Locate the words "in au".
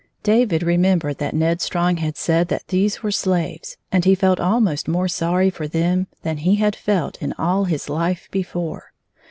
7.21-7.65